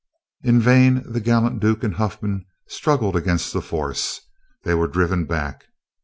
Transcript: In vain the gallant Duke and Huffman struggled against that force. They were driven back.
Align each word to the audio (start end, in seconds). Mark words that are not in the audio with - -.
In 0.41 0.59
vain 0.59 1.03
the 1.05 1.19
gallant 1.21 1.59
Duke 1.59 1.83
and 1.83 1.93
Huffman 1.93 2.47
struggled 2.67 3.15
against 3.15 3.53
that 3.53 3.61
force. 3.61 4.21
They 4.63 4.73
were 4.73 4.87
driven 4.87 5.25
back. 5.25 5.65